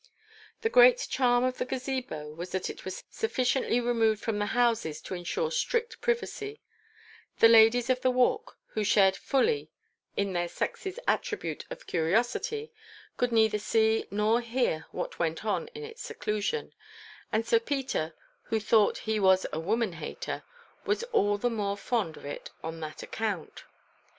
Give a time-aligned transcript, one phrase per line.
[0.61, 4.99] The great charm of the Gazebo was that it was sufficiently removed from the houses
[5.01, 6.59] to ensure strict privacy:
[7.37, 9.69] the ladies of the Walk, who shared fully
[10.17, 12.71] in their sex's attribute of curiosity,
[13.17, 16.73] could neither see nor hear what went on in its seclusion,
[17.31, 18.15] and Sir Peter,
[18.45, 20.41] who thought he was a woman hater,
[20.83, 23.65] was all the more fond of it on that account.